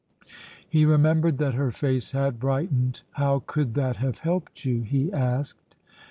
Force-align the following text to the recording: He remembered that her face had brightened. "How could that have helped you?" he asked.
He 0.67 0.83
remembered 0.83 1.37
that 1.37 1.53
her 1.53 1.69
face 1.69 2.11
had 2.13 2.39
brightened. 2.39 3.01
"How 3.11 3.43
could 3.45 3.75
that 3.75 3.97
have 3.97 4.17
helped 4.17 4.65
you?" 4.65 4.81
he 4.81 5.13
asked. 5.13 5.75